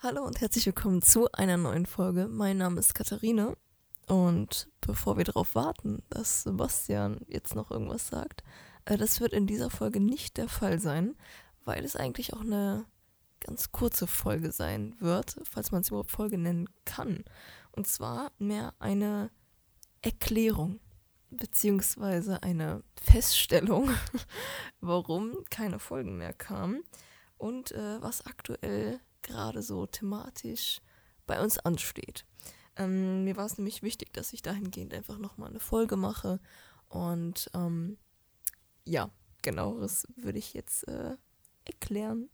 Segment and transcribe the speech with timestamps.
[0.00, 2.28] Hallo und herzlich willkommen zu einer neuen Folge.
[2.28, 3.56] Mein Name ist Katharina
[4.06, 8.44] und bevor wir darauf warten, dass Sebastian jetzt noch irgendwas sagt,
[8.84, 11.16] äh, das wird in dieser Folge nicht der Fall sein,
[11.64, 12.84] weil es eigentlich auch eine
[13.40, 17.24] ganz kurze Folge sein wird, falls man es überhaupt Folge nennen kann.
[17.72, 19.32] Und zwar mehr eine
[20.00, 20.78] Erklärung
[21.30, 23.90] beziehungsweise eine Feststellung,
[24.80, 26.84] warum keine Folgen mehr kamen
[27.36, 30.80] und äh, was aktuell gerade so thematisch
[31.26, 32.24] bei uns ansteht.
[32.76, 36.40] Ähm, mir war es nämlich wichtig, dass ich dahingehend einfach nochmal eine Folge mache.
[36.88, 37.98] Und ähm,
[38.84, 39.10] ja,
[39.42, 41.16] genaueres würde ich jetzt äh,
[41.64, 42.30] erklären.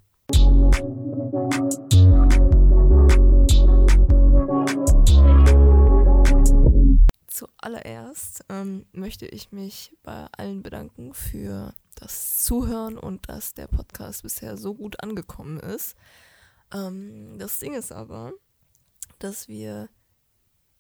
[7.27, 14.23] Zuallererst ähm, möchte ich mich bei allen bedanken für das Zuhören und dass der Podcast
[14.23, 15.97] bisher so gut angekommen ist.
[16.73, 18.33] Ähm, das Ding ist aber,
[19.19, 19.89] dass wir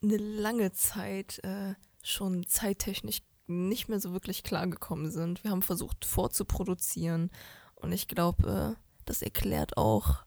[0.03, 5.45] eine lange Zeit äh, schon zeittechnisch nicht mehr so wirklich klargekommen sind.
[5.45, 7.31] Wir haben versucht vorzuproduzieren
[7.75, 10.25] und ich glaube, äh, das erklärt auch,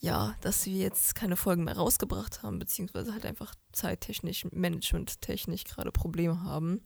[0.00, 5.92] ja, dass wir jetzt keine Folgen mehr rausgebracht haben, beziehungsweise halt einfach zeittechnisch, managementtechnisch gerade
[5.92, 6.82] Probleme haben.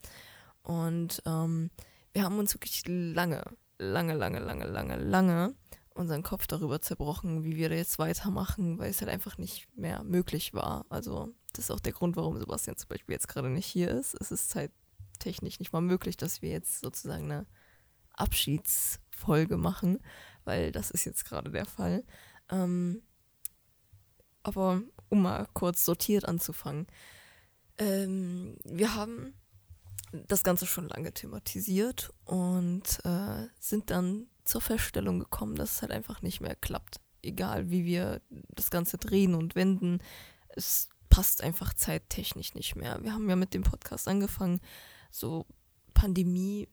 [0.62, 1.70] Und ähm,
[2.12, 3.42] wir haben uns wirklich lange,
[3.78, 5.54] lange, lange, lange, lange, lange
[5.98, 10.02] unseren Kopf darüber zerbrochen, wie wir da jetzt weitermachen, weil es halt einfach nicht mehr
[10.04, 10.86] möglich war.
[10.88, 14.14] Also das ist auch der Grund, warum Sebastian zum Beispiel jetzt gerade nicht hier ist.
[14.20, 17.46] Es ist zeittechnisch nicht mal möglich, dass wir jetzt sozusagen eine
[18.12, 19.98] Abschiedsfolge machen,
[20.44, 22.04] weil das ist jetzt gerade der Fall.
[22.50, 23.02] Ähm,
[24.42, 26.86] aber um mal kurz sortiert anzufangen.
[27.78, 29.34] Ähm, wir haben
[30.12, 35.92] das Ganze schon lange thematisiert und äh, sind dann zur Feststellung gekommen, dass es halt
[35.92, 37.00] einfach nicht mehr klappt.
[37.22, 38.22] Egal wie wir
[38.54, 40.00] das Ganze drehen und wenden,
[40.48, 43.02] es passt einfach zeittechnisch nicht mehr.
[43.02, 44.60] Wir haben ja mit dem Podcast angefangen,
[45.10, 45.46] so
[45.94, 46.68] Pandemie,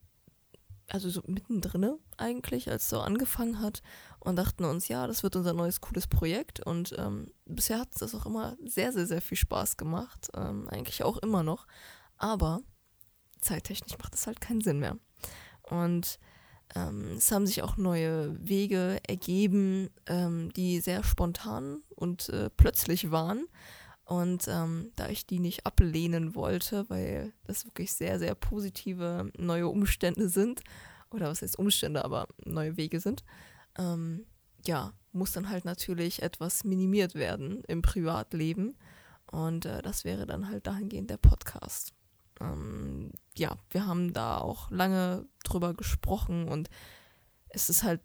[0.87, 3.81] also so mittendrin eigentlich, als es so angefangen hat
[4.19, 7.99] und dachten uns, ja, das wird unser neues cooles Projekt und ähm, bisher hat es
[7.99, 11.65] das auch immer sehr, sehr, sehr viel Spaß gemacht, ähm, eigentlich auch immer noch,
[12.17, 12.61] aber
[13.45, 14.97] zeittechnisch macht es halt keinen Sinn mehr.
[15.61, 16.19] Und
[16.75, 23.11] ähm, es haben sich auch neue Wege ergeben, ähm, die sehr spontan und äh, plötzlich
[23.11, 23.45] waren.
[24.03, 29.67] Und ähm, da ich die nicht ablehnen wollte, weil das wirklich sehr, sehr positive neue
[29.67, 30.61] Umstände sind,
[31.09, 33.23] oder was heißt Umstände, aber neue Wege sind,
[33.77, 34.25] ähm,
[34.65, 38.75] ja, muss dann halt natürlich etwas minimiert werden im Privatleben.
[39.31, 41.93] Und äh, das wäre dann halt dahingehend der Podcast
[42.39, 46.69] ähm, ja, wir haben da auch lange drüber gesprochen und
[47.49, 48.01] es ist halt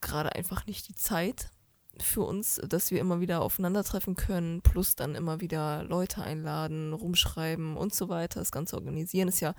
[0.00, 1.50] gerade einfach nicht die Zeit
[1.98, 7.76] für uns, dass wir immer wieder aufeinandertreffen können, plus dann immer wieder Leute einladen, rumschreiben
[7.76, 8.40] und so weiter.
[8.40, 9.54] Das Ganze organisieren ist ja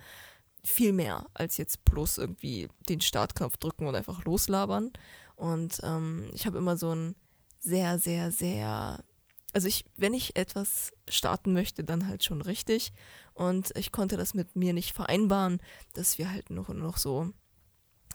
[0.62, 4.92] viel mehr als jetzt bloß irgendwie den Startknopf drücken und einfach loslabern.
[5.36, 7.16] Und ähm, ich habe immer so ein
[7.58, 9.04] sehr, sehr, sehr
[9.52, 12.92] also ich, wenn ich etwas starten möchte, dann halt schon richtig.
[13.34, 15.60] Und ich konnte das mit mir nicht vereinbaren,
[15.94, 17.32] dass wir halt noch, noch so,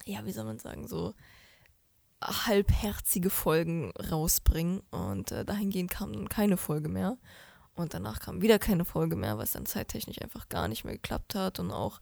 [0.06, 1.14] ja, wie soll man sagen, so
[2.22, 4.82] halbherzige Folgen rausbringen.
[4.92, 7.18] Und äh, dahingehend kam dann keine Folge mehr.
[7.76, 10.94] Und danach kam wieder keine Folge mehr, weil es dann zeittechnisch einfach gar nicht mehr
[10.94, 11.60] geklappt hat.
[11.60, 12.00] Und auch,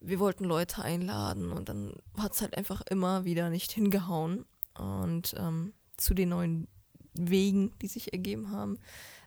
[0.00, 4.46] wir wollten Leute einladen und dann hat es halt einfach immer wieder nicht hingehauen.
[4.78, 6.68] Und ähm, zu den neuen
[7.14, 8.78] Wegen, die sich ergeben haben.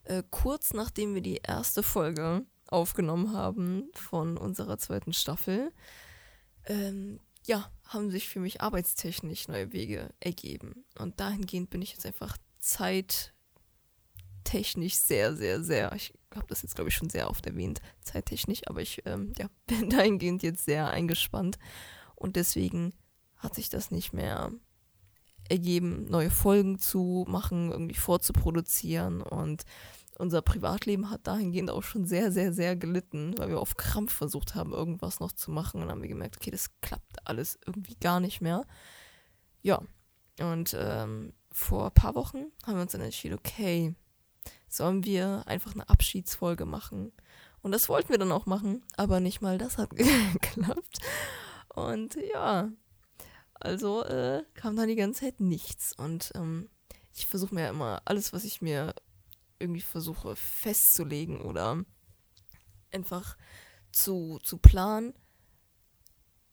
[0.04, 5.72] Äh, kurz nachdem wir die erste Folge aufgenommen haben von unserer zweiten Staffel,
[6.66, 10.86] ähm, ja, haben sich für mich arbeitstechnisch neue Wege ergeben.
[10.98, 13.34] Und dahingehend bin ich jetzt einfach zeittechnisch
[14.96, 18.82] sehr, sehr, sehr, ich habe das jetzt glaube ich schon sehr oft erwähnt, zeittechnisch, aber
[18.82, 21.60] ich ähm, ja, bin dahingehend jetzt sehr eingespannt.
[22.16, 22.94] Und deswegen
[23.36, 24.52] hat sich das nicht mehr
[25.50, 29.22] ergeben, neue Folgen zu machen, irgendwie vorzuproduzieren.
[29.22, 29.64] Und
[30.18, 34.56] unser Privatleben hat dahingehend auch schon sehr, sehr, sehr gelitten, weil wir auf Krampf versucht
[34.56, 35.78] haben, irgendwas noch zu machen.
[35.78, 38.66] Und dann haben wir gemerkt, okay, das klappt alles irgendwie gar nicht mehr.
[39.62, 39.82] Ja,
[40.40, 43.96] und ähm, vor ein paar Wochen haben wir uns dann entschieden, okay,
[44.68, 47.12] sollen wir einfach eine Abschiedsfolge machen.
[47.62, 51.00] Und das wollten wir dann auch machen, aber nicht mal das hat geklappt.
[51.74, 52.70] Und ja,
[53.64, 55.94] also äh, kam da die ganze Zeit nichts.
[55.98, 56.70] Und ähm,
[57.16, 58.94] ich versuche mir ja immer alles, was ich mir
[59.60, 61.84] irgendwie versuche festzulegen oder
[62.92, 63.38] einfach
[63.92, 65.14] zu, zu planen,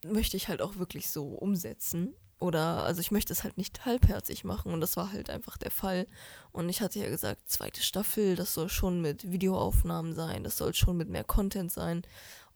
[0.04, 2.14] möchte ich halt auch wirklich so umsetzen.
[2.40, 5.70] oder, also ich möchte es halt nicht halbherzig machen und das war halt einfach der
[5.70, 6.06] Fall.
[6.52, 10.74] Und ich hatte ja gesagt, zweite Staffel, das soll schon mit Videoaufnahmen sein, das soll
[10.74, 12.02] schon mit mehr Content sein.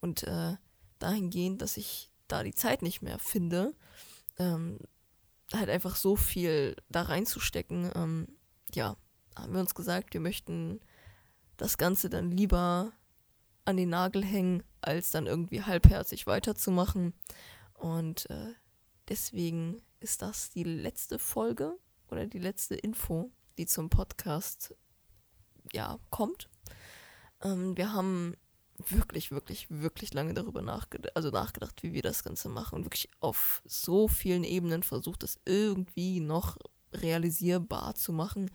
[0.00, 0.56] Und äh,
[0.98, 3.74] dahingehend, dass ich da die Zeit nicht mehr finde,
[4.38, 4.78] ähm,
[5.52, 8.28] halt einfach so viel da reinzustecken, ähm,
[8.74, 8.96] ja,
[9.36, 10.80] haben wir uns gesagt, wir möchten
[11.56, 12.92] das Ganze dann lieber
[13.64, 17.14] an den Nagel hängen, als dann irgendwie halbherzig weiterzumachen.
[17.74, 18.54] Und äh,
[19.08, 21.78] Deswegen ist das die letzte Folge
[22.08, 24.74] oder die letzte Info, die zum Podcast
[25.72, 26.48] ja kommt.
[27.42, 28.34] Ähm, wir haben
[28.88, 33.08] wirklich, wirklich, wirklich lange darüber nachgedacht, also nachgedacht, wie wir das Ganze machen und wirklich
[33.20, 36.56] auf so vielen Ebenen versucht, das irgendwie noch
[36.92, 38.50] realisierbar zu machen.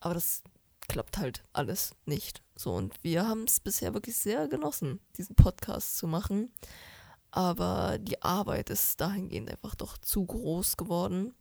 [0.00, 0.42] Aber das
[0.88, 2.42] klappt halt alles nicht.
[2.56, 6.50] So, und wir haben es bisher wirklich sehr genossen, diesen Podcast zu machen
[7.32, 11.34] aber die Arbeit ist dahingehend einfach doch zu groß geworden.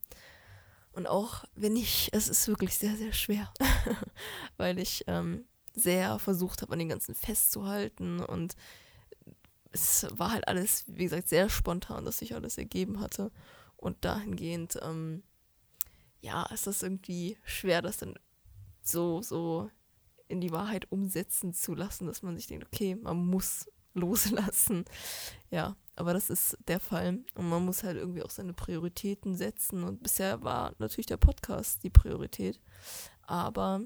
[0.93, 3.53] Und auch wenn ich, es ist wirklich sehr, sehr schwer,
[4.57, 8.55] weil ich ähm, sehr versucht habe, an den ganzen festzuhalten und
[9.71, 13.31] es war halt alles, wie gesagt, sehr spontan, dass sich alles ergeben hatte.
[13.77, 15.23] Und dahingehend, ähm,
[16.19, 18.15] ja, ist das irgendwie schwer, das dann
[18.81, 19.69] so, so
[20.27, 24.85] in die Wahrheit umsetzen zu lassen, dass man sich denkt, okay, man muss loslassen.
[25.49, 27.23] Ja, aber das ist der Fall.
[27.35, 29.83] Und man muss halt irgendwie auch seine Prioritäten setzen.
[29.83, 32.61] Und bisher war natürlich der Podcast die Priorität.
[33.23, 33.81] Aber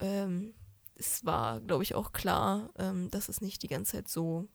[0.00, 0.54] ähm,
[0.94, 4.48] es war, glaube ich, auch klar, ähm, dass es nicht die ganze Zeit so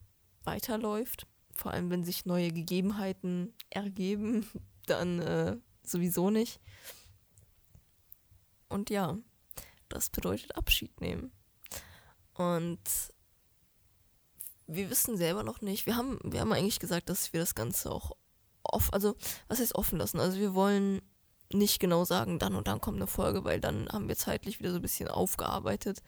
[0.44, 1.27] weiterläuft.
[1.53, 4.47] Vor allem, wenn sich neue Gegebenheiten ergeben,
[4.86, 6.59] dann äh, sowieso nicht.
[8.69, 9.18] Und ja,
[9.89, 11.31] das bedeutet Abschied nehmen.
[12.33, 12.81] Und
[14.68, 15.86] wir wissen selber noch nicht.
[15.86, 18.12] Wir haben, wir haben eigentlich gesagt, dass wir das Ganze auch
[18.63, 19.15] offen, also
[19.48, 20.19] was heißt offen lassen?
[20.19, 21.01] Also wir wollen
[21.53, 24.71] nicht genau sagen, dann und dann kommt eine Folge, weil dann haben wir zeitlich wieder
[24.71, 26.01] so ein bisschen aufgearbeitet.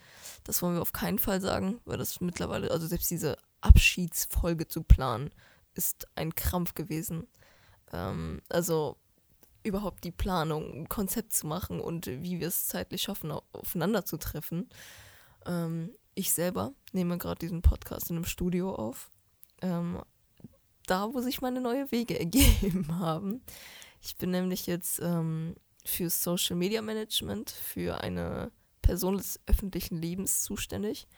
[0.44, 4.84] Das wollen wir auf keinen Fall sagen, weil das mittlerweile, also selbst diese Abschiedsfolge zu
[4.84, 5.32] planen,
[5.76, 7.28] ist ein Krampf gewesen.
[7.92, 8.98] Ähm, also
[9.64, 14.18] überhaupt die Planung, ein Konzept zu machen und wie wir es zeitlich schaffen, aufeinander zu
[14.18, 14.70] treffen.
[15.46, 19.12] Ähm, ich selber nehme gerade diesen Podcast in einem Studio auf.
[19.62, 20.02] Ähm,
[20.88, 23.42] da, wo sich meine neue Wege ergeben haben.
[24.08, 30.44] Ich bin nämlich jetzt ähm, für Social Media Management für eine Person des öffentlichen Lebens
[30.44, 31.10] zuständig.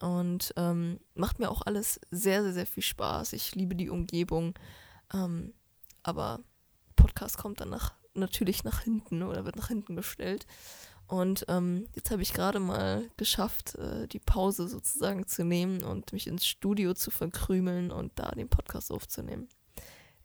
[0.00, 3.32] Und ähm, macht mir auch alles sehr, sehr, sehr viel Spaß.
[3.32, 4.54] Ich liebe die Umgebung.
[5.12, 5.54] Ähm,
[6.04, 6.38] aber
[6.94, 10.46] Podcast kommt dann nach, natürlich nach hinten oder wird nach hinten gestellt.
[11.08, 16.12] Und ähm, jetzt habe ich gerade mal geschafft, äh, die Pause sozusagen zu nehmen und
[16.12, 19.48] mich ins Studio zu verkrümeln und da den Podcast aufzunehmen.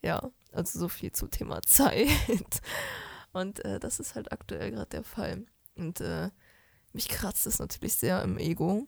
[0.03, 2.61] Ja, also so viel zum Thema Zeit.
[3.33, 5.45] Und äh, das ist halt aktuell gerade der Fall.
[5.75, 6.29] Und äh,
[6.93, 8.87] mich kratzt es natürlich sehr im Ego,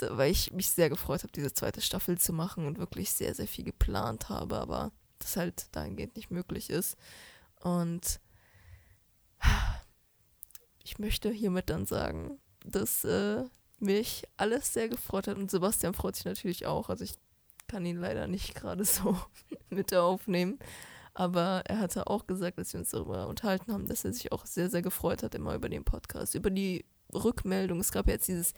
[0.00, 3.48] weil ich mich sehr gefreut habe, diese zweite Staffel zu machen und wirklich sehr, sehr
[3.48, 6.96] viel geplant habe, aber das halt dahingehend nicht möglich ist.
[7.60, 8.20] Und
[10.84, 13.44] ich möchte hiermit dann sagen, dass äh,
[13.80, 16.88] mich alles sehr gefreut hat und Sebastian freut sich natürlich auch.
[16.88, 17.14] Also ich
[17.68, 19.16] kann ihn leider nicht gerade so
[19.70, 20.58] mit aufnehmen.
[21.14, 24.46] Aber er hatte auch gesagt, dass wir uns darüber unterhalten haben, dass er sich auch
[24.46, 27.80] sehr, sehr gefreut hat immer über den Podcast, über die Rückmeldung.
[27.80, 28.54] Es gab jetzt dieses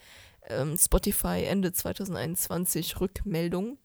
[0.49, 3.78] ähm, Spotify Ende 2021 Rückmeldung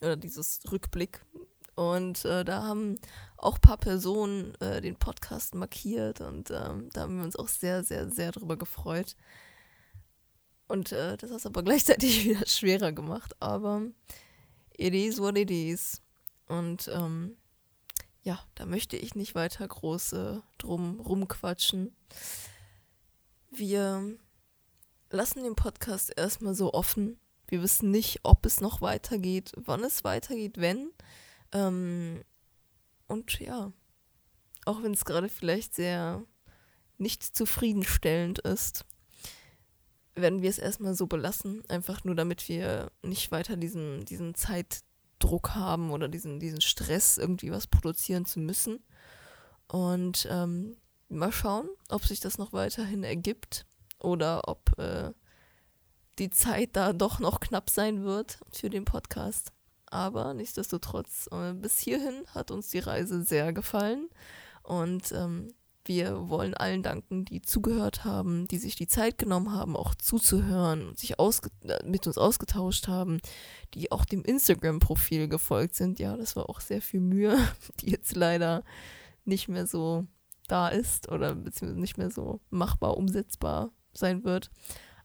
[0.00, 1.24] oder dieses Rückblick
[1.76, 2.98] und äh, da haben
[3.36, 7.48] auch ein paar Personen äh, den Podcast markiert und ähm, da haben wir uns auch
[7.48, 9.14] sehr, sehr, sehr drüber gefreut.
[10.68, 13.36] Und äh, das hat es aber gleichzeitig wieder schwerer gemacht.
[13.40, 13.82] Aber
[14.78, 16.00] it is what it is.
[16.48, 17.36] Und ähm,
[18.22, 21.94] ja, da möchte ich nicht weiter groß äh, drum rumquatschen.
[23.50, 24.16] Wir
[25.10, 27.18] lassen den Podcast erstmal so offen.
[27.48, 30.90] Wir wissen nicht, ob es noch weitergeht, wann es weitergeht, wenn.
[31.52, 32.24] Ähm,
[33.06, 33.72] und ja,
[34.64, 36.24] auch wenn es gerade vielleicht sehr
[36.98, 38.84] nicht zufriedenstellend ist,
[40.16, 45.54] werden wir es erstmal so belassen, einfach nur damit wir nicht weiter diesen, diesen Zeitdruck
[45.54, 48.82] haben oder diesen, diesen Stress, irgendwie was produzieren zu müssen.
[49.68, 50.76] Und ähm,
[51.08, 53.66] mal schauen, ob sich das noch weiterhin ergibt
[53.98, 55.12] oder ob äh,
[56.18, 59.52] die Zeit da doch noch knapp sein wird für den Podcast.
[59.86, 64.08] Aber nichtsdestotrotz, äh, bis hierhin hat uns die Reise sehr gefallen.
[64.62, 65.52] Und ähm,
[65.88, 70.88] wir wollen allen danken, die zugehört haben, die sich die Zeit genommen haben, auch zuzuhören
[70.88, 73.20] und sich äh, mit uns ausgetauscht haben,
[73.74, 75.98] die auch dem Instagram-Profil gefolgt sind.
[75.98, 77.38] Ja, das war auch sehr viel Mühe,
[77.80, 78.64] die jetzt leider
[79.24, 80.06] nicht mehr so
[80.48, 84.50] da ist oder beziehungsweise nicht mehr so machbar, umsetzbar sein wird.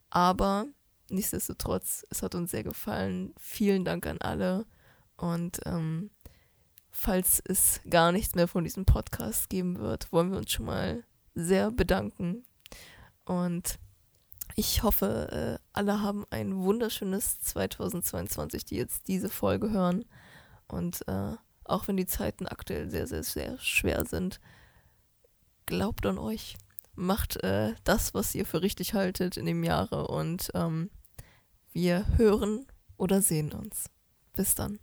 [0.10, 0.66] Aber
[1.10, 3.34] nichtsdestotrotz, es hat uns sehr gefallen.
[3.40, 4.66] Vielen Dank an alle.
[5.18, 6.12] Und ähm,
[6.92, 11.04] falls es gar nichts mehr von diesem Podcast geben wird, wollen wir uns schon mal
[11.34, 12.44] sehr bedanken.
[13.26, 13.80] Und
[14.56, 20.06] ich hoffe, äh, alle haben ein wunderschönes 2022, die jetzt diese Folge hören.
[20.68, 24.40] Und äh, auch wenn die Zeiten aktuell sehr, sehr, sehr schwer sind,
[25.66, 26.58] glaubt an euch.
[26.96, 30.90] Macht äh, das, was ihr für richtig haltet in dem Jahre und ähm,
[31.72, 32.68] wir hören
[32.98, 33.90] oder sehen uns.
[34.34, 34.80] Bis dann.